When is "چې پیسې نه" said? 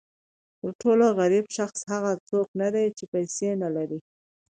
2.97-3.69